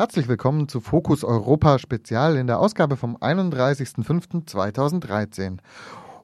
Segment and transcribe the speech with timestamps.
[0.00, 5.58] Herzlich willkommen zu Fokus Europa Spezial in der Ausgabe vom 31.05.2013.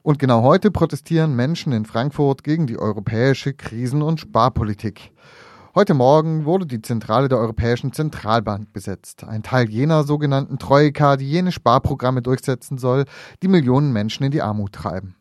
[0.01, 5.11] Und genau heute protestieren Menschen in Frankfurt gegen die europäische Krisen- und Sparpolitik.
[5.75, 9.25] Heute Morgen wurde die Zentrale der Europäischen Zentralbank besetzt.
[9.25, 13.05] Ein Teil jener sogenannten Troika, die jene Sparprogramme durchsetzen soll,
[13.43, 15.15] die Millionen Menschen in die Armut treiben.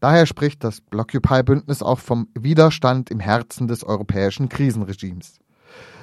[0.00, 5.38] Daher spricht das Blockupy-Bündnis auch vom Widerstand im Herzen des europäischen Krisenregimes.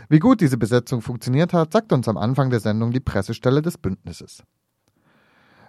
[0.09, 3.77] Wie gut diese Besetzung funktioniert hat, sagt uns am Anfang der Sendung die Pressestelle des
[3.77, 4.43] Bündnisses.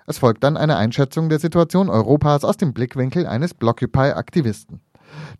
[0.06, 4.80] Es folgt dann eine Einschätzung der Situation Europas aus dem Blickwinkel eines Blockupy-Aktivisten.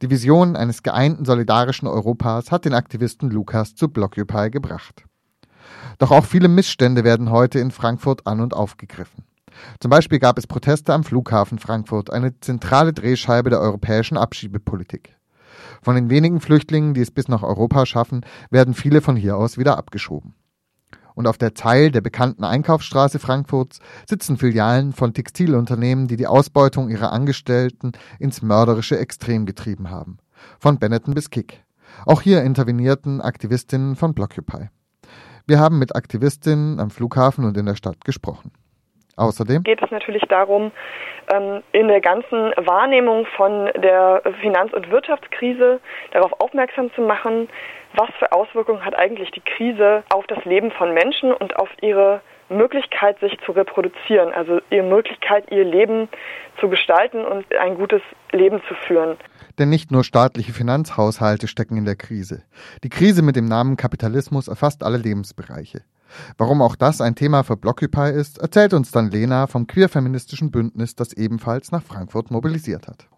[0.03, 5.05] Die Vision eines geeinten solidarischen Europas hat den Aktivisten Lukas zu Blockupy gebracht.
[5.99, 9.25] Doch auch viele Missstände werden heute in Frankfurt an und aufgegriffen.
[9.81, 15.17] Zum Beispiel gab es Proteste am Flughafen Frankfurt, eine zentrale Drehscheibe der europäischen Abschiebepolitik.
[15.81, 19.59] Von den wenigen Flüchtlingen, die es bis nach Europa schaffen, werden viele von hier aus
[19.59, 20.35] wieder abgeschoben.
[21.15, 26.89] Und auf der Zeil der bekannten Einkaufsstraße Frankfurts sitzen Filialen von Textilunternehmen, die die Ausbeutung
[26.89, 30.19] ihrer Angestellten ins mörderische Extrem getrieben haben.
[30.59, 31.65] Von Benetton bis Kick.
[32.07, 34.71] Auch hier intervenierten Aktivistinnen von Blockupy.
[35.47, 38.53] Wir haben mit Aktivistinnen am Flughafen und in der Stadt gesprochen.
[39.17, 40.73] Außerdem geht es natürlich darum,
[41.33, 45.81] ähm, in der ganzen Wahrnehmung von der Finanz- und Wirtschaftskrise
[46.13, 47.49] darauf aufmerksam zu machen,
[47.95, 52.23] was für Auswirkungen hat eigentlich die Krise auf das Leben von Menschen und auf ihre
[52.49, 56.09] Möglichkeit, sich zu reproduzieren, also ihre Möglichkeit, ihr Leben
[56.61, 59.17] zu gestalten und ein gutes Leben zu führen.
[59.59, 62.43] Denn nicht nur staatliche Finanzhaushalte stecken in der Krise.
[62.85, 65.83] Die Krise mit dem Namen Kapitalismus erfasst alle Lebensbereiche.
[66.39, 70.95] Warum auch das ein Thema für Blockupy ist, erzählt uns dann Lena vom queerfeministischen Bündnis,
[70.95, 73.09] das ebenfalls nach Frankfurt mobilisiert hat.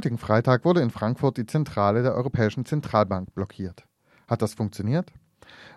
[0.00, 3.84] Heutigen Freitag wurde in Frankfurt die Zentrale der Europäischen Zentralbank blockiert.
[4.30, 5.12] Hat das funktioniert?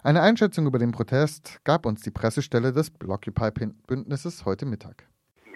[0.01, 5.03] Eine Einschätzung über den Protest gab uns die Pressestelle des Blockupy-Bündnisses heute Mittag.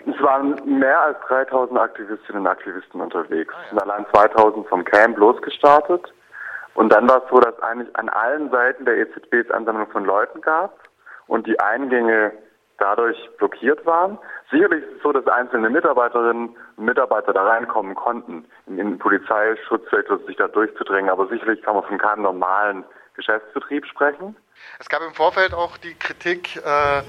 [0.06, 3.54] Es waren mehr als 3000 Aktivistinnen und Aktivisten unterwegs.
[3.64, 6.04] Es sind allein 2000 vom Camp losgestartet.
[6.74, 10.04] Und dann war es so, dass eigentlich an allen Seiten der EZB es Ansammlung von
[10.04, 10.78] Leuten gab
[11.28, 12.34] und die Eingänge
[12.78, 14.18] dadurch blockiert waren.
[14.52, 20.20] Sicherlich ist es so, dass einzelne Mitarbeiterinnen und Mitarbeiter da reinkommen konnten, in den Polizeischutzsektor
[20.26, 22.84] sich da durchzudrängen, aber sicherlich kann man von keinem normalen
[23.16, 24.36] Geschäftsbetrieb sprechen.
[24.80, 27.02] Es gab im Vorfeld auch die Kritik, äh,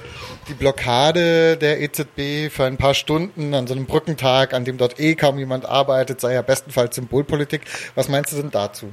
[0.48, 4.98] die Blockade der EZB für ein paar Stunden an so einem Brückentag, an dem dort
[4.98, 7.62] eh kaum jemand arbeitet, sei ja bestenfalls Symbolpolitik.
[7.94, 8.92] Was meinst du denn dazu?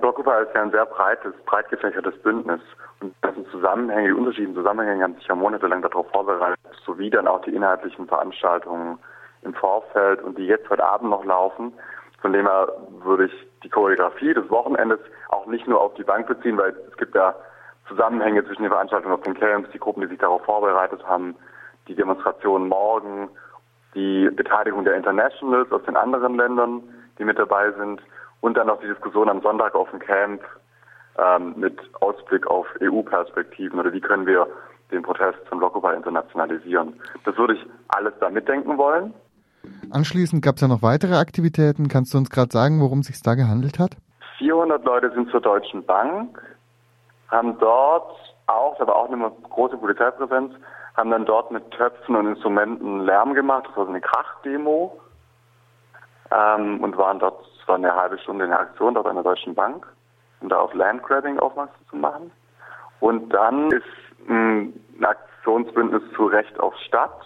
[0.00, 2.60] Blockupy ist ja ein sehr breites, breit gefächertes Bündnis.
[3.04, 7.28] Und das sind Zusammenhänge, die unterschiedlichen Zusammenhänge haben sich ja monatelang darauf vorbereitet, sowie dann
[7.28, 8.98] auch die inhaltlichen Veranstaltungen
[9.42, 11.74] im Vorfeld und die jetzt heute Abend noch laufen.
[12.22, 12.66] Von dem her
[13.02, 13.32] würde ich
[13.62, 17.34] die Choreografie des Wochenendes auch nicht nur auf die Bank beziehen, weil es gibt ja
[17.88, 21.36] Zusammenhänge zwischen den Veranstaltungen auf den Camps, die Gruppen, die sich darauf vorbereitet haben,
[21.86, 23.28] die Demonstrationen morgen,
[23.94, 26.82] die Beteiligung der Internationals aus den anderen Ländern,
[27.18, 28.00] die mit dabei sind
[28.40, 30.40] und dann noch die Diskussion am Sonntag auf dem Camp
[31.18, 34.46] ähm, mit Ausblick auf EU-Perspektiven oder wie können wir
[34.90, 37.00] den Protest zum Blockupy internationalisieren.
[37.24, 39.14] Das würde ich alles da mitdenken wollen.
[39.90, 41.88] Anschließend gab es ja noch weitere Aktivitäten.
[41.88, 43.96] Kannst du uns gerade sagen, worum es sich da gehandelt hat?
[44.38, 46.40] 400 Leute sind zur Deutschen Bank,
[47.28, 50.52] haben dort auch, da war auch eine große Polizeipräsenz,
[50.96, 53.64] haben dann dort mit Töpfen und Instrumenten Lärm gemacht.
[53.68, 55.00] Das war so eine Krachdemo
[56.30, 59.24] ähm, und waren dort, es war eine halbe Stunde in der Aktion dort an der
[59.24, 59.86] Deutschen Bank,
[60.44, 62.30] um da auf Landgrabbing aufmerksam zu machen.
[63.00, 63.82] Und dann ist
[64.26, 64.68] mh,
[64.98, 67.18] eine Aktionsbündnis zu Recht auf Stadt,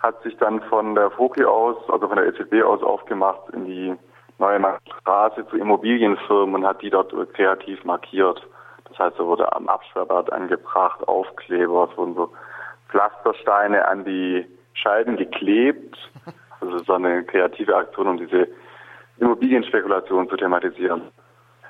[0.00, 3.94] hat sich dann von der FOKI aus, also von der EZB aus aufgemacht in die
[4.38, 4.60] neue
[5.00, 8.40] Straße zu Immobilienfirmen und hat die dort kreativ markiert.
[8.88, 12.32] Das heißt, da wurde am Absperrbad angebracht, Aufkleber, es wurden so
[12.90, 15.98] Pflastersteine an die Scheiben geklebt.
[16.60, 18.48] Also so eine kreative Aktion, um diese
[19.18, 21.02] Immobilienspekulation zu thematisieren.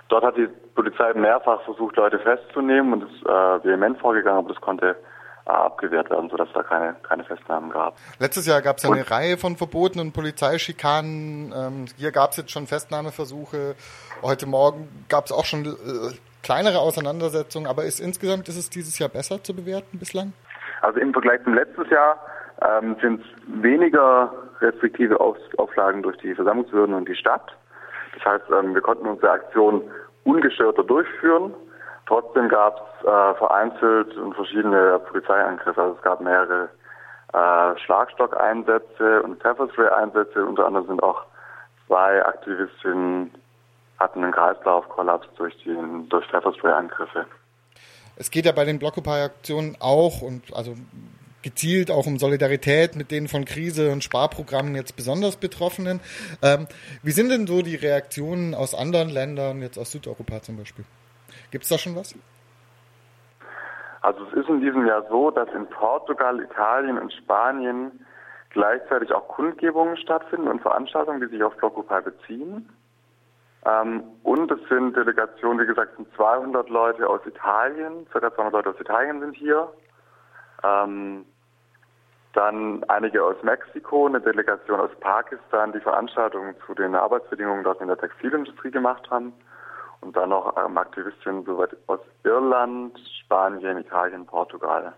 [0.08, 4.60] Dort hat die Polizei mehrfach versucht, Leute festzunehmen und ist äh, vehement vorgegangen, aber das
[4.60, 4.96] konnte
[5.46, 7.96] äh, abgewehrt werden, sodass es da keine, keine Festnahmen gab.
[8.18, 11.52] Letztes Jahr gab es ja eine Reihe von Verboten und Polizeischikanen.
[11.56, 13.74] Ähm, hier gab es jetzt schon Festnahmeversuche.
[14.22, 17.66] Heute Morgen gab es auch schon äh, kleinere Auseinandersetzungen.
[17.66, 20.32] Aber ist, insgesamt ist es dieses Jahr besser zu bewerten bislang?
[20.82, 22.18] Also im Vergleich zum letzten Jahr
[22.62, 27.52] ähm, sind es weniger restriktive Auf Auflagen durch die Versammlungsbehörden und die Stadt.
[28.14, 29.82] Das heißt, ähm, wir konnten unsere Aktion
[30.25, 31.55] ungestörter durchführen.
[32.06, 35.81] Trotzdem gab es äh, vereinzelt verschiedene Polizeiangriffe.
[35.81, 36.69] Also es gab mehrere
[37.32, 40.44] äh, Schlagstockeinsätze und Pfefferspray-Einsätze.
[40.44, 41.25] Unter anderem sind auch
[41.87, 43.31] zwei Aktivistinnen
[43.99, 45.76] hatten einen Kreislaufkollaps durch die
[46.08, 47.26] durch Pfefferspray-Angriffe.
[48.17, 50.75] Es geht ja bei den Blockupy-Aktionen auch und also
[51.44, 56.00] gezielt auch um Solidarität mit den von Krise und Sparprogrammen jetzt besonders Betroffenen.
[56.43, 56.67] Ähm,
[57.02, 60.85] wie sind denn so die Reaktionen aus anderen Ländern, jetzt aus Südeuropa zum Beispiel?
[61.52, 62.17] Gibt es da schon was?
[64.00, 67.93] Also es ist in diesem Jahr so, dass in Portugal, Italien und Spanien
[68.50, 72.69] gleichzeitig auch Kundgebungen stattfinden und Veranstaltungen, die sich auf Blockupy beziehen.
[73.67, 78.20] Ähm, und es sind Delegationen, wie gesagt, sind 200 Leute aus Italien, ca.
[78.20, 79.69] 200 Leute aus Italien sind hier.
[80.62, 81.25] Ähm,
[82.34, 87.88] dann einige aus Mexiko, eine Delegation aus Pakistan, die Veranstaltungen zu den Arbeitsbedingungen dort in
[87.88, 89.32] der Textilindustrie gemacht haben.
[90.00, 94.92] Und dann noch ähm, Aktivistinnen soweit aus Irland, Spanien, Italien, Portugal.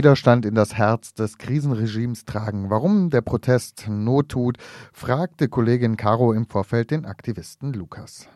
[0.00, 2.70] Widerstand in das Herz des Krisenregimes tragen.
[2.70, 4.56] Warum der Protest Not tut,
[4.94, 8.26] fragte Kollegin Caro im Vorfeld den Aktivisten Lukas.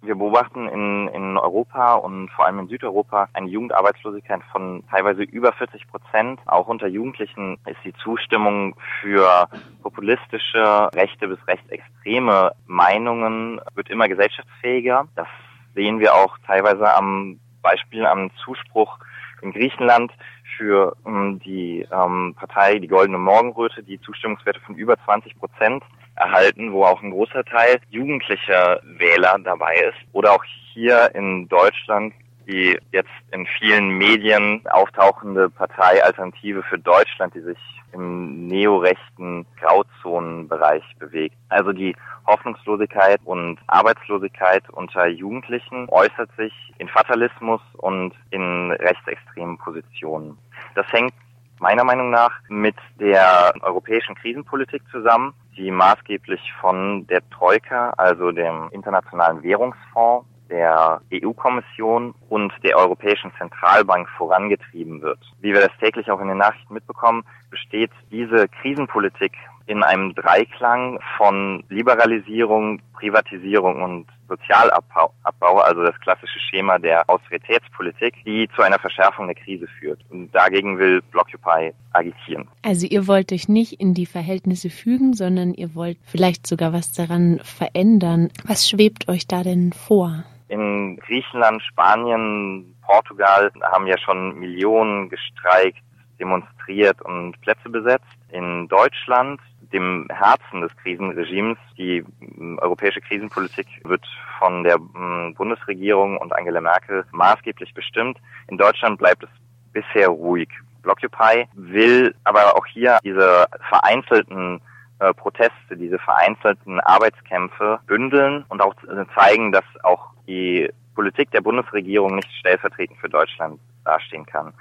[0.00, 5.52] Wir beobachten in, in Europa und vor allem in Südeuropa eine Jugendarbeitslosigkeit von teilweise über
[5.52, 6.40] 40 Prozent.
[6.46, 9.50] Auch unter Jugendlichen ist die Zustimmung für
[9.82, 15.08] populistische, rechte bis rechtsextreme Meinungen wird immer gesellschaftsfähiger.
[15.14, 15.28] Das
[15.74, 18.98] sehen wir auch teilweise am Beispiel am Zuspruch
[19.42, 20.10] in Griechenland
[20.56, 25.82] für ähm, die ähm, Partei Die Goldene Morgenröte, die Zustimmungswerte von über 20 Prozent
[26.16, 29.98] erhalten, wo auch ein großer Teil jugendlicher Wähler dabei ist.
[30.12, 32.12] Oder auch hier in Deutschland
[32.46, 37.58] die jetzt in vielen Medien auftauchende Partei Alternative für Deutschland, die sich
[37.92, 41.36] im neorechten Grauzonenbereich bewegt.
[41.48, 41.94] Also die
[42.26, 50.38] Hoffnungslosigkeit und Arbeitslosigkeit unter Jugendlichen äußert sich in Fatalismus und in rechtsextremen Positionen.
[50.74, 51.14] Das hängt
[51.58, 58.68] meiner Meinung nach mit der europäischen Krisenpolitik zusammen, die maßgeblich von der Troika, also dem
[58.72, 65.18] Internationalen Währungsfonds, der EU-Kommission und der Europäischen Zentralbank vorangetrieben wird.
[65.40, 69.32] Wie wir das täglich auch in den Nachrichten mitbekommen, besteht diese Krisenpolitik
[69.66, 75.12] in einem Dreiklang von Liberalisierung, Privatisierung und Sozialabbau,
[75.58, 80.00] also das klassische Schema der Austeritätspolitik, die zu einer Verschärfung der Krise führt.
[80.10, 82.48] Und dagegen will Blockupy agitieren.
[82.62, 86.92] Also ihr wollt euch nicht in die Verhältnisse fügen, sondern ihr wollt vielleicht sogar was
[86.92, 88.30] daran verändern.
[88.44, 90.24] Was schwebt euch da denn vor?
[90.52, 95.78] In Griechenland, Spanien, Portugal haben ja schon Millionen gestreikt,
[96.20, 98.04] demonstriert und Plätze besetzt.
[98.28, 99.40] In Deutschland,
[99.72, 104.04] dem Herzen des Krisenregimes, die hm, europäische Krisenpolitik wird
[104.38, 108.18] von der hm, Bundesregierung und Angela Merkel maßgeblich bestimmt.
[108.48, 109.30] In Deutschland bleibt es
[109.72, 110.50] bisher ruhig.
[110.82, 114.60] Blockupy will aber auch hier diese vereinzelten
[115.02, 121.40] äh, Proteste, diese vereinzelten Arbeitskämpfe bündeln und auch äh, zeigen, dass auch die Politik der
[121.40, 124.52] Bundesregierung nicht stellvertretend für Deutschland dastehen kann.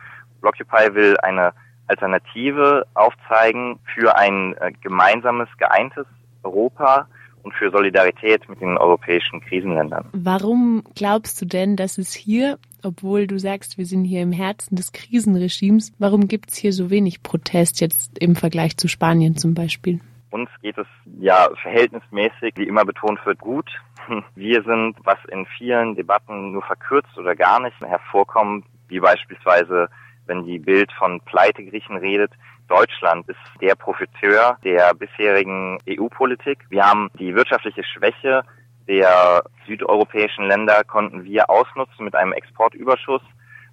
[0.42, 1.54] Blockupy will eine
[1.88, 6.06] Alternative aufzeigen für ein äh, gemeinsames, geeintes
[6.42, 7.08] Europa
[7.44, 10.06] und für Solidarität mit den europäischen Krisenländern.
[10.14, 14.76] Warum glaubst du denn, dass es hier, obwohl du sagst, wir sind hier im Herzen
[14.76, 19.54] des Krisenregimes, warum gibt es hier so wenig Protest jetzt im Vergleich zu Spanien zum
[19.54, 20.00] Beispiel?
[20.32, 20.88] Uns geht es
[21.20, 23.70] ja verhältnismäßig, wie immer betont wird, gut.
[24.36, 29.90] Wir sind, was in vielen Debatten nur verkürzt oder gar nicht hervorkommt, wie beispielsweise,
[30.26, 32.32] wenn die Bild von Pleitegriechen redet,
[32.68, 36.60] Deutschland ist der Profiteur der bisherigen EU-Politik.
[36.70, 38.44] Wir haben die wirtschaftliche Schwäche
[38.88, 43.22] der südeuropäischen Länder konnten wir ausnutzen mit einem Exportüberschuss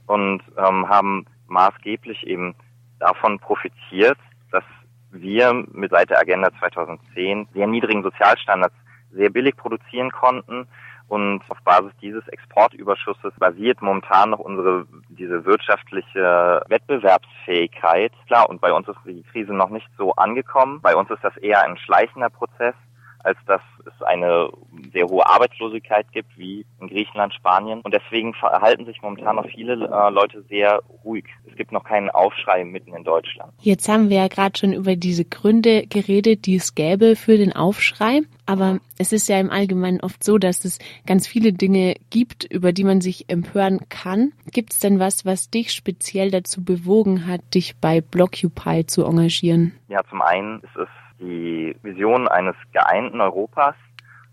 [0.07, 2.55] und ähm, haben maßgeblich eben
[2.99, 4.19] davon profitiert,
[5.11, 8.75] wir mit seit der Agenda 2010 sehr niedrigen Sozialstandards
[9.13, 10.67] sehr billig produzieren konnten
[11.09, 18.13] und auf Basis dieses Exportüberschusses basiert momentan noch unsere diese wirtschaftliche Wettbewerbsfähigkeit.
[18.27, 20.81] Klar, und bei uns ist die Krise noch nicht so angekommen.
[20.83, 22.75] Bei uns ist das eher ein schleichender Prozess
[23.29, 24.49] als dass es eine
[24.93, 27.83] sehr hohe Arbeitslosigkeit gibt, wie in Griechenland, Spanien.
[27.83, 31.27] Und deswegen verhalten sich momentan noch viele äh, Leute sehr ruhig.
[31.47, 33.53] Es gibt noch keinen Aufschrei mitten in Deutschland.
[33.61, 37.55] Jetzt haben wir ja gerade schon über diese Gründe geredet, die es gäbe für den
[37.55, 38.23] Aufschrei.
[38.47, 42.73] Aber es ist ja im Allgemeinen oft so, dass es ganz viele Dinge gibt, über
[42.73, 44.33] die man sich empören kann.
[44.51, 49.75] Gibt es denn was, was dich speziell dazu bewogen hat, dich bei Blockupy zu engagieren?
[49.89, 50.89] Ja, zum einen ist es
[51.21, 53.75] die Vision eines geeinten Europas,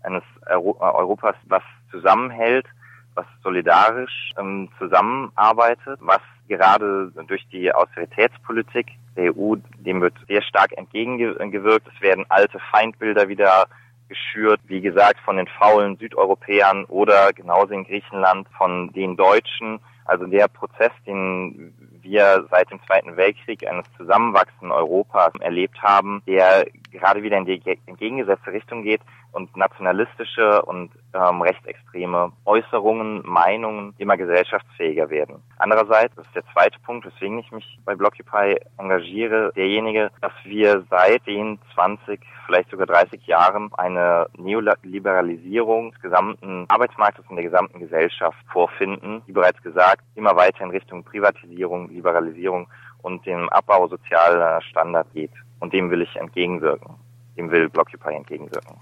[0.02, 2.66] eines Euro Europas, was zusammenhält,
[3.14, 10.76] was solidarisch ähm, zusammenarbeitet, was gerade durch die Austeritätspolitik der EU, dem wird sehr stark
[10.76, 11.88] entgegengewirkt.
[11.94, 13.66] Es werden alte Feindbilder wieder
[14.08, 19.80] geschürt, wie gesagt, von den faulen Südeuropäern oder genauso in Griechenland von den Deutschen.
[20.04, 21.74] Also der Prozess, den
[22.06, 27.60] wir seit dem Zweiten Weltkrieg eines zusammenwachsenden Europas erlebt haben, der gerade wieder in die
[27.86, 29.00] entgegengesetzte Richtung geht
[29.32, 35.42] und nationalistische und ähm, rechtsextreme Äußerungen, Meinungen immer gesellschaftsfähiger werden.
[35.58, 40.84] Andererseits, das ist der zweite Punkt, weswegen ich mich bei Blockupy engagiere, derjenige, dass wir
[40.90, 47.80] seit den 20, vielleicht sogar 30 Jahren eine Neoliberalisierung des gesamten Arbeitsmarktes und der gesamten
[47.80, 49.22] Gesellschaft vorfinden.
[49.26, 52.68] Wie bereits gesagt, immer weiter in Richtung Privatisierung, Liberalisierung
[53.02, 55.32] und dem Abbau sozialer Standards geht.
[55.60, 56.96] Und dem will ich entgegenwirken.
[57.36, 58.76] Dem will Blockupy entgegenwirken.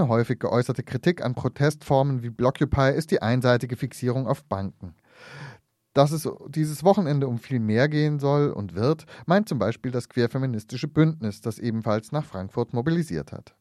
[0.00, 4.94] Eine häufig geäußerte Kritik an Protestformen wie Blockupy ist die einseitige Fixierung auf Banken.
[5.92, 10.08] Dass es dieses Wochenende um viel mehr gehen soll und wird, meint zum Beispiel das
[10.08, 13.54] queerfeministische Bündnis, das ebenfalls nach Frankfurt mobilisiert hat.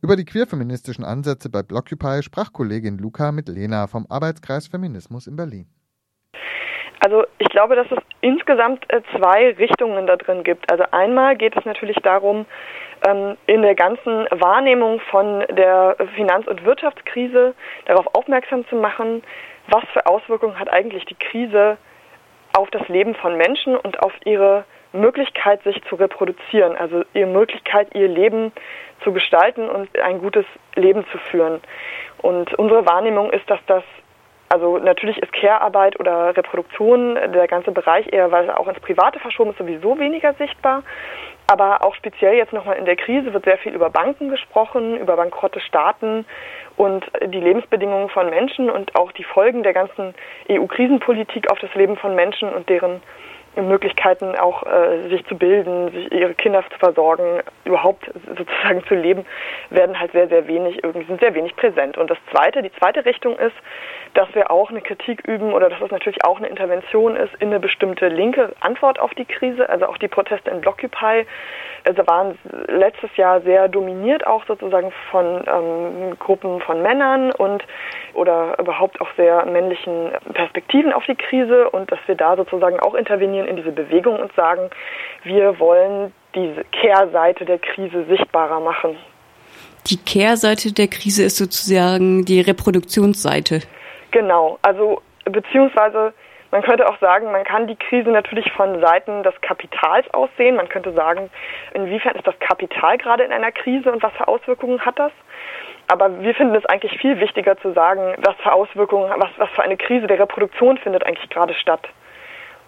[0.00, 5.36] Über die queerfeministischen Ansätze bei Blockupy sprach Kollegin Luca mit Lena vom Arbeitskreis Feminismus in
[5.36, 5.66] Berlin.
[7.00, 10.70] Also ich glaube, dass es insgesamt äh, zwei Richtungen da drin gibt.
[10.70, 12.46] Also einmal geht es natürlich darum,
[13.06, 17.54] ähm, in der ganzen Wahrnehmung von der Finanz- und Wirtschaftskrise
[17.86, 19.22] darauf aufmerksam zu machen,
[19.68, 21.76] was für Auswirkungen hat eigentlich die Krise
[22.56, 27.94] auf das Leben von Menschen und auf ihre Möglichkeit, sich zu reproduzieren, also ihre Möglichkeit,
[27.94, 28.52] ihr Leben
[29.04, 31.60] zu gestalten und ein gutes Leben zu führen.
[32.18, 33.84] Und unsere Wahrnehmung ist, dass das,
[34.48, 39.18] also natürlich ist Care-Arbeit oder Reproduktion, der ganze Bereich eher, weil es auch ins Private
[39.18, 40.82] verschoben ist, sowieso weniger sichtbar.
[41.46, 45.16] Aber auch speziell jetzt nochmal in der Krise wird sehr viel über Banken gesprochen, über
[45.16, 46.26] bankrotte Staaten
[46.76, 50.14] und die Lebensbedingungen von Menschen und auch die Folgen der ganzen
[50.50, 53.00] EU-Krisenpolitik auf das Leben von Menschen und deren
[53.62, 59.24] Möglichkeiten auch äh, sich zu bilden, sich ihre Kinder zu versorgen, überhaupt sozusagen zu leben,
[59.70, 61.98] werden halt sehr, sehr wenig, irgendwie sind sehr wenig präsent.
[61.98, 63.56] Und das zweite, die zweite Richtung ist,
[64.14, 67.48] dass wir auch eine Kritik üben oder dass es natürlich auch eine Intervention ist in
[67.48, 71.26] eine bestimmte linke Antwort auf die Krise, also auch die Proteste in Blockupy
[71.88, 77.64] also waren letztes Jahr sehr dominiert auch sozusagen von ähm, Gruppen von Männern und
[78.14, 82.94] oder überhaupt auch sehr männlichen Perspektiven auf die Krise und dass wir da sozusagen auch
[82.94, 84.70] intervenieren in diese Bewegung und sagen,
[85.24, 88.96] wir wollen diese Kehrseite der Krise sichtbarer machen.
[89.86, 93.60] Die Kehrseite der Krise ist sozusagen die Reproduktionsseite.
[94.10, 96.12] Genau, also beziehungsweise
[96.50, 100.56] Man könnte auch sagen, man kann die Krise natürlich von Seiten des Kapitals aussehen.
[100.56, 101.30] Man könnte sagen,
[101.74, 105.12] inwiefern ist das Kapital gerade in einer Krise und was für Auswirkungen hat das?
[105.88, 109.62] Aber wir finden es eigentlich viel wichtiger zu sagen, was für Auswirkungen, was, was für
[109.62, 111.86] eine Krise der Reproduktion findet eigentlich gerade statt.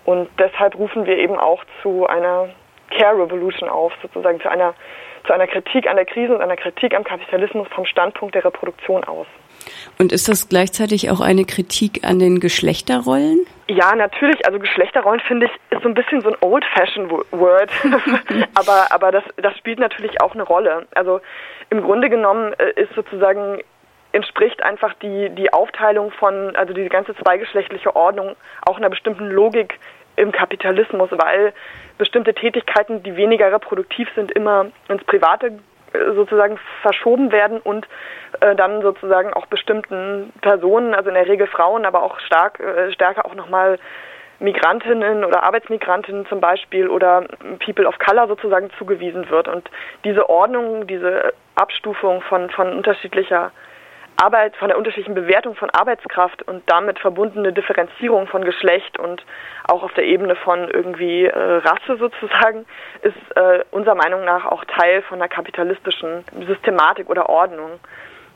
[0.04, 2.48] Und deshalb rufen wir eben auch zu einer
[2.90, 4.74] Care Revolution auf, sozusagen zu einer,
[5.26, 9.04] zu einer Kritik an der Krise und einer Kritik am Kapitalismus vom Standpunkt der Reproduktion
[9.04, 9.26] aus.
[9.98, 13.46] Und ist das gleichzeitig auch eine Kritik an den Geschlechterrollen?
[13.68, 14.44] Ja, natürlich.
[14.46, 17.70] Also Geschlechterrollen finde ich ist so ein bisschen so ein old-fashioned Word,
[18.54, 20.86] aber aber das das spielt natürlich auch eine Rolle.
[20.94, 21.20] Also
[21.68, 23.60] im Grunde genommen äh, ist sozusagen
[24.12, 28.36] entspricht einfach die die Aufteilung von also diese ganze zweigeschlechtliche Ordnung
[28.66, 29.78] auch einer bestimmten Logik
[30.16, 31.52] im Kapitalismus, weil
[31.98, 35.58] bestimmte Tätigkeiten, die weniger reproduktiv sind, immer ins Private
[36.14, 37.86] sozusagen verschoben werden und
[38.40, 42.92] äh, dann sozusagen auch bestimmten Personen, also in der Regel Frauen, aber auch stark äh,
[42.92, 43.78] stärker auch nochmal
[44.38, 47.26] Migrantinnen oder Arbeitsmigrantinnen zum Beispiel oder
[47.64, 49.48] People of Color sozusagen zugewiesen wird.
[49.48, 49.70] Und
[50.04, 53.52] diese Ordnung, diese Abstufung von, von unterschiedlicher
[54.20, 59.24] Arbeit, von der unterschiedlichen Bewertung von Arbeitskraft und damit verbundene Differenzierung von Geschlecht und
[59.66, 62.66] auch auf der Ebene von irgendwie äh, Rasse sozusagen,
[63.02, 67.80] ist äh, unserer Meinung nach auch Teil von einer kapitalistischen Systematik oder Ordnung.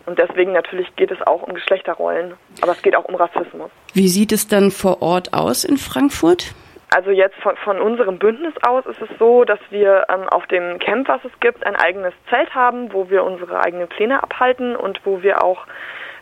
[0.07, 3.71] Und deswegen natürlich geht es auch um Geschlechterrollen, aber es geht auch um Rassismus.
[3.93, 6.55] Wie sieht es dann vor Ort aus in Frankfurt?
[6.91, 10.79] Also jetzt von, von unserem Bündnis aus ist es so, dass wir ähm, auf dem
[10.79, 15.00] Camp, was es gibt, ein eigenes Zelt haben, wo wir unsere eigenen Pläne abhalten und
[15.05, 15.67] wo wir auch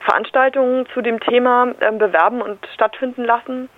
[0.00, 3.69] Veranstaltungen zu dem Thema ähm, bewerben und stattfinden lassen.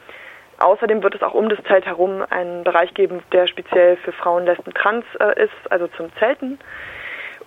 [0.59, 4.45] Außerdem wird es auch um das Zelt herum einen Bereich geben, der speziell für Frauen,
[4.45, 6.59] Lesben, Trans äh, ist, also zum Zelten.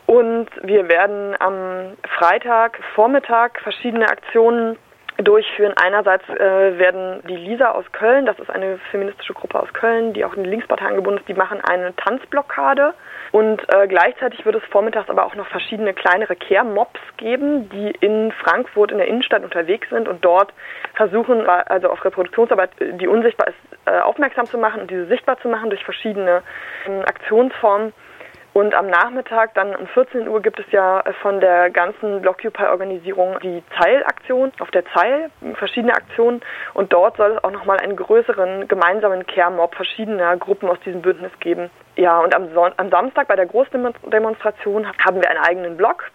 [0.05, 4.77] Und wir werden am Freitag Vormittag verschiedene Aktionen
[5.17, 5.73] durchführen.
[5.75, 10.23] Einerseits äh, werden die Lisa aus Köln, das ist eine feministische Gruppe aus Köln, die
[10.23, 12.93] auch in die Linkspartei angebunden ist, die machen eine Tanzblockade.
[13.31, 18.31] Und äh, gleichzeitig wird es vormittags aber auch noch verschiedene kleinere Care-Mobs geben, die in
[18.31, 20.53] Frankfurt in der Innenstadt unterwegs sind und dort
[20.95, 25.49] versuchen, also auf Reproduktionsarbeit, die unsichtbar ist, äh, aufmerksam zu machen und diese sichtbar zu
[25.49, 26.41] machen durch verschiedene
[26.87, 27.93] äh, Aktionsformen.
[28.57, 33.61] Und am Nachmittag, dann um 14 Uhr, gibt es ja von der ganzen Blockupy-Organisierung die
[33.79, 36.41] Zeil-Aktion auf der Zeil, verschiedene Aktionen.
[36.73, 41.31] Und dort soll es auch nochmal einen größeren gemeinsamen Care-Mob verschiedener Gruppen aus diesem Bündnis
[41.39, 41.69] geben.
[41.97, 46.05] Ja, und am, Son am Samstag bei der Großdemonstration haben wir einen eigenen Blog,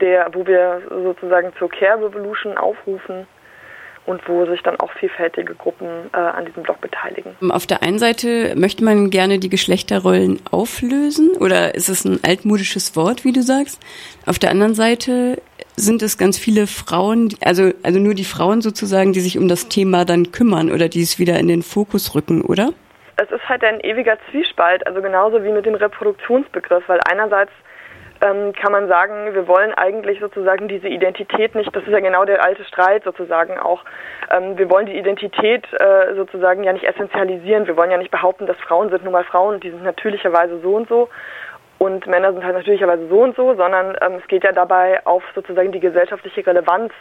[0.00, 3.26] der, wo wir sozusagen zur Care Revolution aufrufen
[4.08, 7.36] und wo sich dann auch vielfältige Gruppen äh, an diesem Blog beteiligen.
[7.50, 12.96] Auf der einen Seite möchte man gerne die Geschlechterrollen auflösen oder ist es ein altmodisches
[12.96, 13.80] Wort, wie du sagst?
[14.24, 15.42] Auf der anderen Seite
[15.76, 19.68] sind es ganz viele Frauen, also, also nur die Frauen sozusagen, die sich um das
[19.68, 22.70] Thema dann kümmern oder die es wieder in den Fokus rücken, oder?
[23.16, 27.52] Es ist halt ein ewiger Zwiespalt, also genauso wie mit dem Reproduktionsbegriff, weil einerseits
[28.20, 32.24] ähm, kann man sagen, wir wollen eigentlich sozusagen diese Identität nicht, das ist ja genau
[32.24, 33.84] der alte Streit sozusagen auch,
[34.30, 38.46] ähm, wir wollen die Identität äh, sozusagen ja nicht essentialisieren, wir wollen ja nicht behaupten,
[38.46, 41.08] dass Frauen sind nun mal Frauen und die sind natürlicherweise so und so
[41.78, 45.22] und Männer sind halt natürlicherweise so und so, sondern ähm, es geht ja dabei auf
[45.34, 46.92] sozusagen die gesellschaftliche Relevanz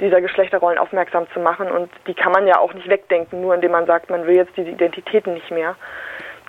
[0.00, 3.72] dieser Geschlechterrollen aufmerksam zu machen und die kann man ja auch nicht wegdenken, nur indem
[3.72, 5.76] man sagt, man will jetzt diese Identitäten nicht mehr.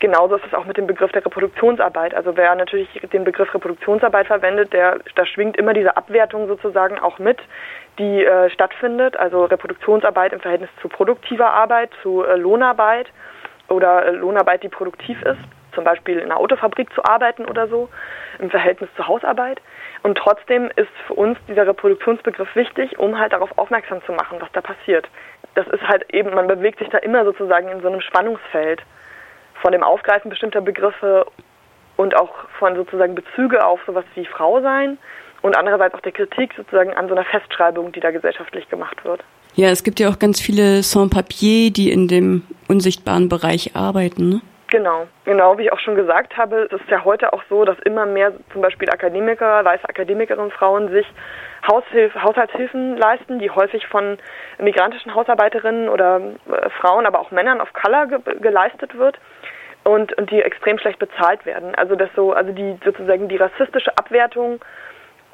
[0.04, 2.14] Genauso ist es auch mit dem Begriff der Reproduktionsarbeit.
[2.14, 7.20] Also wer natürlich den Begriff Reproduktionsarbeit verwendet, der, da schwingt immer diese Abwertung sozusagen auch
[7.20, 7.40] mit,
[8.00, 9.16] die äh, stattfindet.
[9.16, 13.08] Also Reproduktionsarbeit im Verhältnis zu produktiver Arbeit, zu äh, Lohnarbeit
[13.70, 15.40] oder äh, Lohnarbeit, die produktiv ist.
[15.74, 17.88] Zum Beispiel in einer Autofabrik zu arbeiten oder so,
[18.40, 19.62] im Verhältnis zur Hausarbeit.
[20.02, 24.52] Und trotzdem ist für uns dieser Reproduktionsbegriff wichtig, um halt darauf aufmerksam zu machen, was
[24.52, 25.08] da passiert.
[25.56, 28.84] Das ist halt eben, man bewegt sich da immer sozusagen in so einem Spannungsfeld
[29.64, 31.26] von dem Aufgreifen bestimmter Begriffe
[31.96, 34.98] und auch von sozusagen Bezüge auf sowas wie Frau sein
[35.42, 39.24] und andererseits auch der Kritik sozusagen an so einer Festschreibung, die da gesellschaftlich gemacht wird.
[39.56, 44.30] Ja, es gibt ja auch ganz viele Sans-Papier, die in dem unsichtbaren Bereich arbeiten.
[44.30, 44.42] Ne?
[44.68, 47.78] Genau, genau wie ich auch schon gesagt habe, es ist ja heute auch so, dass
[47.86, 51.06] immer mehr zum Beispiel Akademiker, weiße Akademikerinnen, Frauen sich
[51.70, 54.18] Haushilf Haushaltshilfen leisten, die häufig von
[54.58, 59.18] migrantischen Hausarbeiterinnen oder äh, Frauen, aber auch Männern of Color ge geleistet wird
[59.84, 61.76] und, und die extrem schlecht bezahlt werden.
[61.76, 64.60] Also das so, also die sozusagen die rassistische Abwertung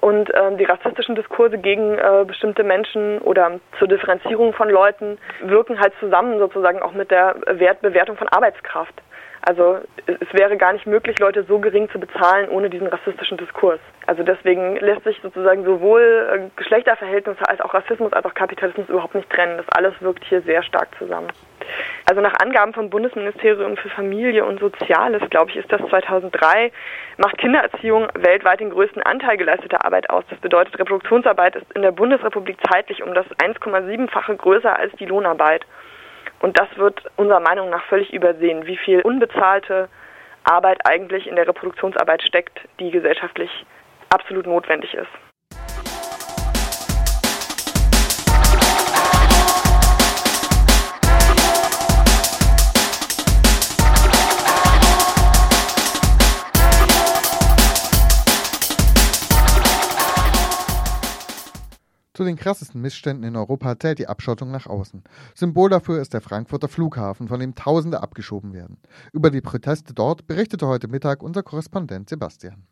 [0.02, 5.80] und ähm, die rassistischen Diskurse gegen äh, bestimmte Menschen oder zur Differenzierung von Leuten wirken
[5.80, 8.94] halt zusammen sozusagen auch mit der Wertbewertung von Arbeitskraft.
[9.50, 13.80] Also es wäre gar nicht möglich, Leute so gering zu bezahlen ohne diesen rassistischen Diskurs.
[14.06, 19.16] Also deswegen lässt sich sozusagen sowohl äh, Geschlechterverhältnisse als auch Rassismus als auch Kapitalismus überhaupt
[19.16, 19.58] nicht trennen.
[19.58, 21.30] Das alles wirkt hier sehr stark zusammen.
[22.08, 26.72] Also nach Angaben vom Bundesministerium für Familie und Soziales, glaube ich, ist das 2003,
[27.18, 30.26] macht Kindererziehung weltweit den größten Anteil geleisteter Arbeit aus.
[30.30, 35.66] Das bedeutet, Reproduktionsarbeit ist in der Bundesrepublik zeitlich um das 1,7-fache größer als die Lohnarbeit.
[36.40, 39.90] Und das wird unserer Meinung nach völlig übersehen, wie viel unbezahlte
[40.44, 43.66] Arbeit eigentlich in der Reproduktionsarbeit steckt, die gesellschaftlich
[44.10, 45.29] absolut notwendig ist.
[62.20, 65.06] Zu den krassesten Missständen in Europa zählt die Abschottung nach außen.
[65.36, 68.76] Symbol dafür ist der Frankfurter Flughafen, von dem Tausende abgeschoben werden.
[69.14, 72.68] Über die Proteste dort berichtete heute Mittag unser Korrespondent Sebastian.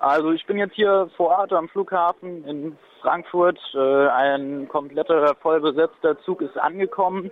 [0.00, 3.60] Also ich bin jetzt hier vor Ort am Flughafen in Frankfurt.
[3.74, 7.30] Äh, ein kompletter vollbesetzter Zug ist angekommen.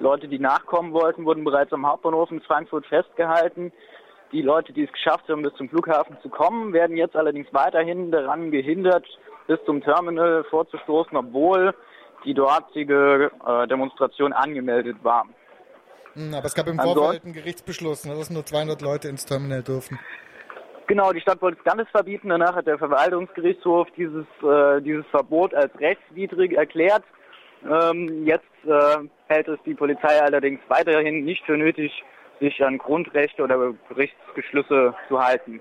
[0.00, 3.72] Leute, die nachkommen wollten, wurden bereits am Hauptbahnhof in Frankfurt festgehalten.
[4.32, 8.10] Die Leute, die es geschafft haben, bis zum Flughafen zu kommen, werden jetzt allerdings weiterhin
[8.10, 9.06] daran gehindert,
[9.48, 11.74] bis zum Terminal vorzustoßen, obwohl
[12.24, 15.24] die dortige äh, Demonstration angemeldet war.
[16.14, 19.62] Hm, aber es gab im Vorfeld einen Gerichtsbeschluss, ne, dass nur 200 Leute ins Terminal
[19.62, 19.98] dürfen.
[20.86, 22.30] Genau, die Stadt wollte es ganz verbieten.
[22.30, 27.04] Danach hat der Verwaltungsgerichtshof dieses, äh, dieses Verbot als rechtswidrig erklärt.
[27.68, 31.92] Ähm, jetzt äh, hält es die Polizei allerdings weiterhin nicht für nötig,
[32.40, 35.60] sich an Grundrechte oder Gerichtsbeschlüsse zu halten.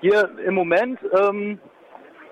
[0.00, 1.60] Hier im Moment ähm,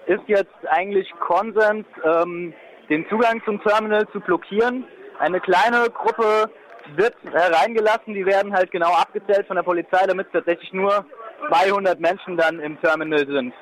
[0.08, 2.54] ist jetzt eigentlich Konsens, ähm,
[2.88, 4.84] den Zugang zum Terminal zu blockieren.
[5.18, 6.50] Eine kleine Gruppe
[6.96, 11.04] wird hereingelassen, die werden halt genau abgezählt von der Polizei, damit tatsächlich nur
[11.48, 13.52] 200 Menschen dann im Terminal sind.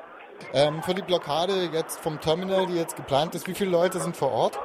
[0.53, 4.17] Ähm, für die Blockade jetzt vom Terminal, die jetzt geplant ist, wie viele Leute sind
[4.17, 4.61] vor Ort?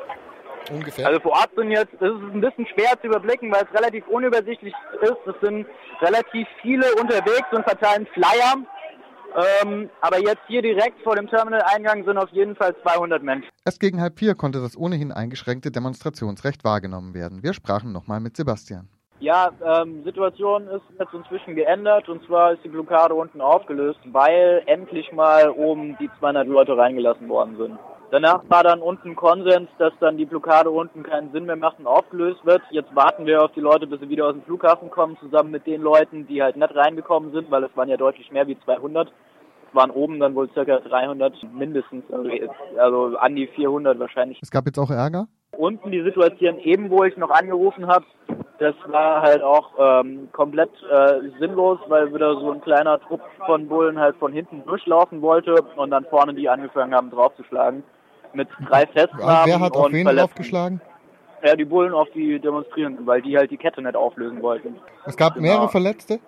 [0.69, 1.07] Ungefähr.
[1.07, 4.05] Also vor Ort sind jetzt, es ist ein bisschen schwer zu überblicken, weil es relativ
[4.07, 5.17] unübersichtlich ist.
[5.25, 5.65] Es sind
[6.01, 8.57] relativ viele unterwegs und verteilen Flyer.
[9.63, 13.49] Ähm, aber jetzt hier direkt vor dem Terminal-Eingang sind auf jeden Fall 200 Menschen.
[13.65, 17.43] Erst gegen halb vier konnte das ohnehin eingeschränkte Demonstrationsrecht wahrgenommen werden.
[17.43, 18.89] Wir sprachen nochmal mit Sebastian.
[19.21, 24.63] Ja, ähm, Situation ist jetzt inzwischen geändert und zwar ist die Blockade unten aufgelöst, weil
[24.65, 27.77] endlich mal oben die 200 Leute reingelassen worden sind.
[28.11, 31.87] Danach war dann unten Konsens, dass dann die Blockade unten keinen Sinn mehr macht und
[31.87, 32.61] aufgelöst wird.
[32.69, 35.65] Jetzt warten wir auf die Leute, bis sie wieder aus dem Flughafen kommen, zusammen mit
[35.65, 39.07] den Leuten, die halt nicht reingekommen sind, weil es waren ja deutlich mehr wie 200.
[39.07, 42.29] Es waren oben dann wohl circa 300 mindestens, also,
[42.77, 44.39] also an die 400 wahrscheinlich.
[44.41, 45.29] Es gab jetzt auch Ärger?
[45.57, 48.05] Unten die Situation eben, wo ich noch angerufen habe,
[48.59, 53.69] das war halt auch ähm, komplett äh, sinnlos, weil wieder so ein kleiner Trupp von
[53.69, 57.83] Bullen halt von hinten durchlaufen wollte und dann vorne die angefangen haben draufzuschlagen
[58.33, 59.45] mit drei Festnahmen.
[59.45, 60.81] Wer hat auf wen draufgeschlagen?
[61.43, 64.75] Ja, die Bullen auf die Demonstrierenden, weil die halt die Kette nicht auflösen wollten.
[65.05, 65.47] Es gab genau.
[65.47, 66.19] mehrere Verletzte?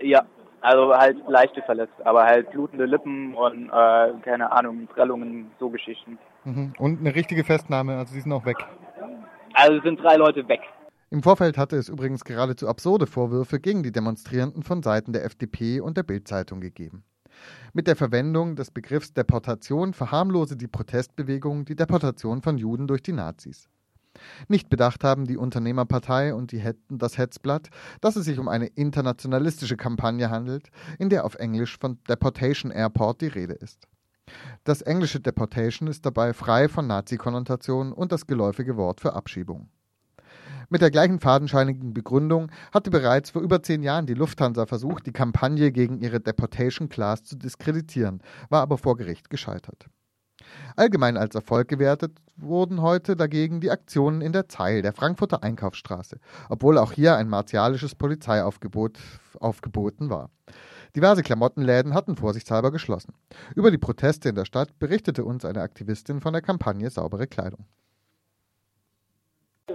[0.00, 0.22] Ja,
[0.60, 6.18] also halt leichte Verletzte, aber halt blutende Lippen und äh, keine Ahnung, Prellungen, so Geschichten.
[6.44, 6.72] Mhm.
[6.78, 8.56] Und eine richtige Festnahme, also die sind auch weg.
[9.54, 10.60] Also sind drei Leute weg.
[11.10, 15.80] Im Vorfeld hatte es übrigens geradezu absurde Vorwürfe gegen die Demonstrierenden von Seiten der FDP
[15.80, 17.02] und der Bild-Zeitung gegeben.
[17.72, 23.12] Mit der Verwendung des Begriffs Deportation verharmlose die Protestbewegung die Deportation von Juden durch die
[23.12, 23.68] Nazis.
[24.48, 27.68] Nicht bedacht haben die Unternehmerpartei und die das Hetzblatt,
[28.00, 33.20] dass es sich um eine internationalistische Kampagne handelt, in der auf Englisch von Deportation Airport
[33.20, 33.86] die Rede ist.
[34.64, 39.70] Das englische Deportation ist dabei frei von Nazi-Konnotationen und das geläufige Wort für Abschiebung.
[40.70, 45.12] Mit der gleichen fadenscheinigen Begründung hatte bereits vor über zehn Jahren die Lufthansa versucht, die
[45.12, 49.86] Kampagne gegen ihre Deportation Class zu diskreditieren, war aber vor Gericht gescheitert.
[50.76, 56.20] Allgemein als Erfolg gewertet wurden heute dagegen die Aktionen in der Zeil der Frankfurter Einkaufsstraße,
[56.50, 58.98] obwohl auch hier ein martialisches Polizeiaufgebot
[59.40, 60.30] aufgeboten war.
[60.94, 63.14] Diverse Klamottenläden hatten vorsichtshalber geschlossen.
[63.54, 67.64] Über die Proteste in der Stadt berichtete uns eine Aktivistin von der Kampagne Saubere Kleidung.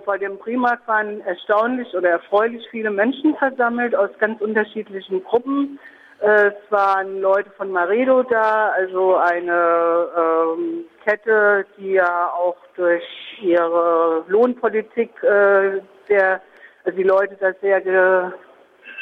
[0.01, 5.79] Vor dem Primark waren erstaunlich oder erfreulich viele Menschen versammelt aus ganz unterschiedlichen Gruppen.
[6.19, 13.03] Äh, es waren Leute von Maredo da, also eine ähm, Kette, die ja auch durch
[13.41, 16.41] ihre Lohnpolitik äh, sehr,
[16.85, 18.31] also die Leute da sehr ge,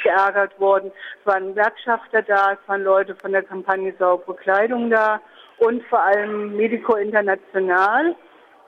[0.04, 0.92] geärgert wurden.
[1.20, 5.22] Es waren Gewerkschafter da, es waren Leute von der Kampagne Saubere Kleidung da
[5.60, 8.16] und vor allem Medico International.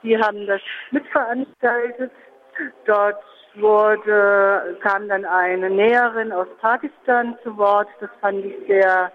[0.04, 2.12] Die haben das mitveranstaltet.
[2.86, 3.22] Dort
[3.56, 7.88] wurde, kam dann eine Näherin aus Pakistan zu Wort.
[8.00, 9.10] Das fand ich sehr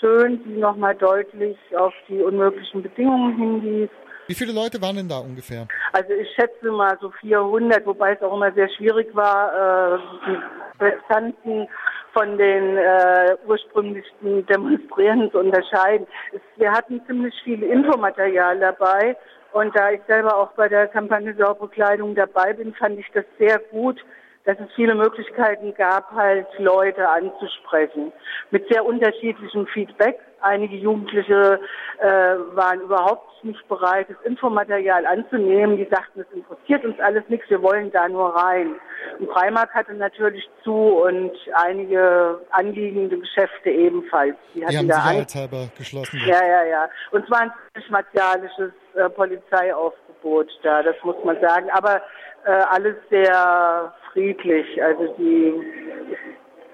[0.00, 3.90] schön, die nochmal deutlich auf die unmöglichen Bedingungen hinwies.
[4.26, 5.68] Wie viele Leute waren denn da ungefähr?
[5.92, 10.78] Also ich schätze mal so 400, wobei es auch immer sehr schwierig war, äh, die
[10.78, 11.68] Protestanten
[12.14, 16.06] von den äh, ursprünglichen Demonstrierenden zu unterscheiden.
[16.32, 19.16] Es, wir hatten ziemlich viel Infomaterial dabei
[19.54, 23.24] und da ich selber auch bei der Kampagne Saubere Kleidung dabei bin, fand ich das
[23.38, 24.04] sehr gut,
[24.44, 28.12] dass es viele Möglichkeiten gab, halt Leute anzusprechen.
[28.50, 30.18] Mit sehr unterschiedlichem Feedback.
[30.40, 31.60] Einige Jugendliche
[32.00, 35.76] äh, waren überhaupt nicht bereit, das Infomaterial anzunehmen.
[35.76, 38.74] Die sagten, es interessiert uns alles nichts, wir wollen da nur rein.
[39.20, 44.34] Und Primark hatte natürlich zu und einige anliegende Geschäfte ebenfalls.
[44.52, 46.20] Die, hatten haben da sicherheitshalber geschlossen.
[46.26, 46.88] Ja, ja, ja.
[47.12, 47.52] Und zwar ein
[47.88, 51.68] martialisches äh, Polizeiaufgebot da, das muss man sagen.
[51.70, 52.02] Aber
[52.44, 54.82] äh, alles sehr friedlich.
[54.82, 55.54] Also die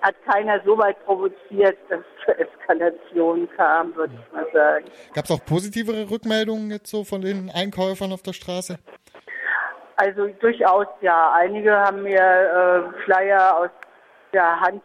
[0.03, 4.87] hat keiner so weit provoziert, dass es zur Eskalation kam, würde ich mal sagen.
[5.15, 8.79] Gab es auch positivere Rückmeldungen jetzt so von den Einkäufern auf der Straße?
[9.97, 11.33] Also durchaus ja.
[11.33, 13.71] Einige haben mir äh, Flyer aus
[14.33, 14.83] der Hand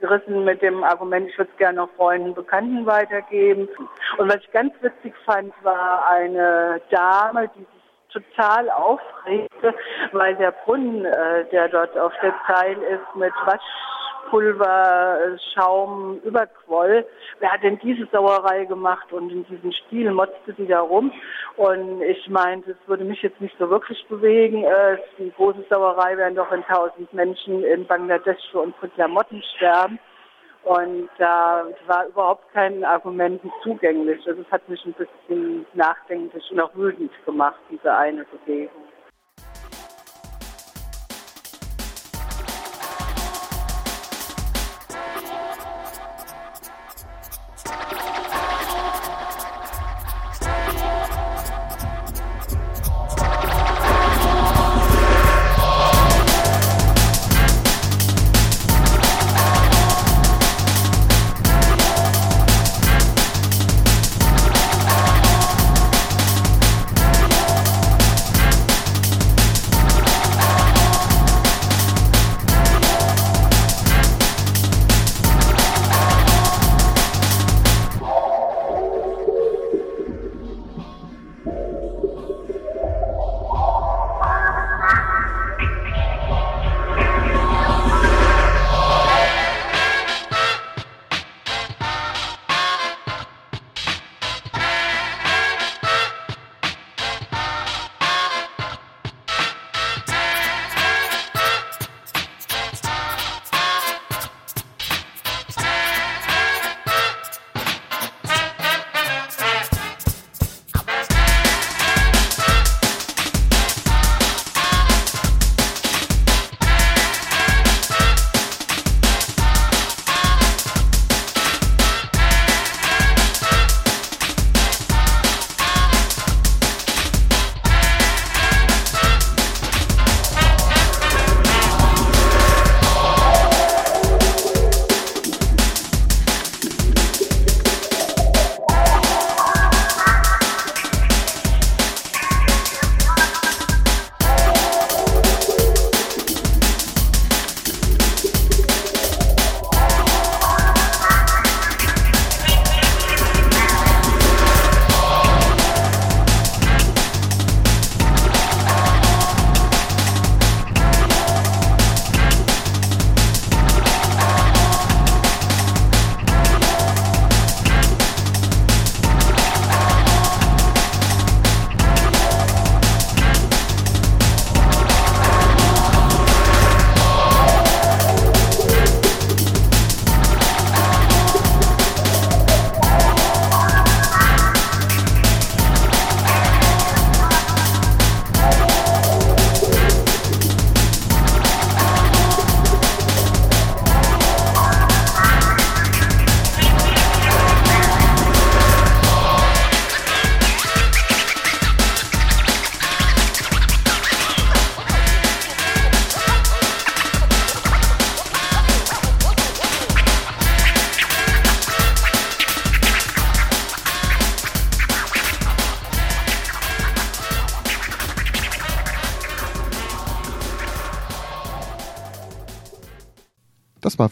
[0.00, 3.68] gerissen mit dem Argument, ich würde es gerne noch Freunden, Bekannten weitergeben.
[4.18, 9.74] Und was ich ganz witzig fand, war eine Dame, die sich total aufregte,
[10.12, 17.04] weil der Brunnen, äh, der dort auf der Zeil ist, mit Waschpulver, äh, Schaum überquoll.
[17.40, 19.12] Wer hat denn diese Sauerei gemacht?
[19.12, 21.12] Und in diesem Stil motzte sie da rum.
[21.56, 24.64] Und ich meinte, es würde mich jetzt nicht so wirklich bewegen.
[24.64, 29.98] Äh, die große Sauerei wären doch, wenn tausend Menschen in Bangladesch für unsere Klamotten sterben.
[30.64, 34.26] Und da war überhaupt kein Argument zugänglich.
[34.26, 38.82] Also es hat mich ein bisschen nachdenklich und auch wütend gemacht, diese eine Bewegung.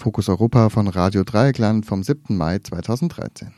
[0.07, 2.37] Fokus Europa von Radio Dreieckland vom 7.
[2.37, 3.53] Mai 2013.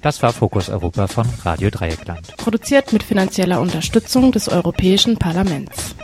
[0.00, 2.36] Das war Fokus Europa von Radio Dreieckland.
[2.36, 5.96] Produziert mit finanzieller Unterstützung des Europäischen Parlaments.